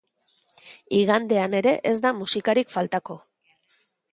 [0.99, 3.19] Igandean ere ez da musikarik faltako.